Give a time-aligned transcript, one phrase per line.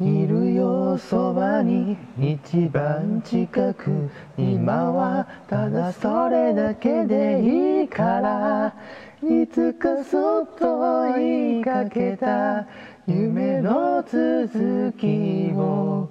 [0.00, 8.74] いるよそばに一番近く今はただそれだけでいいから
[9.22, 12.66] いつかそっと言いかけた
[13.06, 16.08] 夢の続きを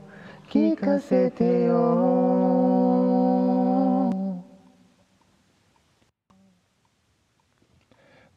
[0.52, 2.49] 聞かせてよ。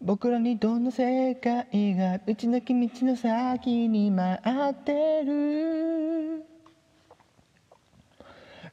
[0.05, 6.45] 僕らにどんな世界がうちなき道の先に待ってる。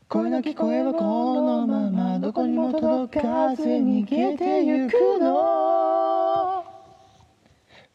[0.07, 5.58] 声の聞こえはこのままどこにも届かず逃げてゆくの。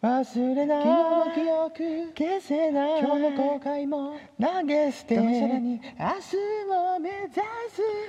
[0.04, 0.82] 忘れない。
[0.82, 3.00] 昨日の記憶消せない。
[3.00, 5.14] 今日の後悔も投げ捨て。
[5.14, 6.36] でもさらに明日
[6.96, 7.40] を目指す。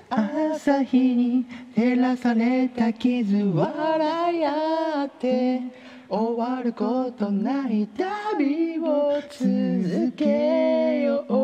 [0.09, 5.61] 朝日に照らされた傷笑い合って。
[6.09, 11.35] 終わることない旅を続けよう。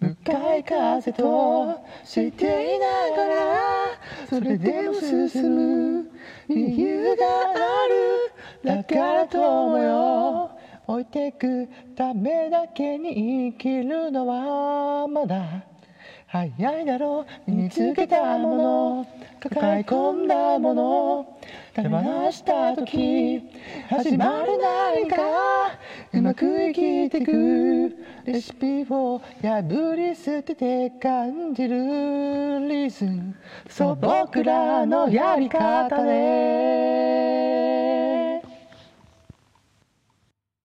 [0.00, 3.34] 向かい風としていながら
[4.28, 6.01] それでも進む
[6.48, 7.54] 理由があ
[7.88, 8.76] る。
[8.76, 10.50] だから友よ。
[10.86, 15.64] 置いてくためだけに生きるのはまだ
[16.32, 17.50] 早いだろう。
[17.50, 19.06] 身につけたもの。
[19.38, 21.38] 抱え込んだもの。
[21.74, 23.42] 手放した時。
[23.90, 25.16] 始まる何か。
[26.10, 27.94] うまく生きてく。
[28.24, 32.66] レシピを破り捨てて感じる。
[32.66, 33.34] リズム。
[33.68, 37.11] そう僕らのやり方で